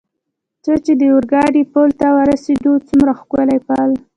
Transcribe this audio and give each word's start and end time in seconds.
څو 0.63 0.73
چې 0.85 0.91
د 0.99 1.01
اورګاډي 1.13 1.63
پل 1.73 1.89
ته 1.99 2.07
ورسېدو، 2.17 2.71
څومره 2.87 3.11
ښکلی 3.19 3.59
پل. 3.67 3.89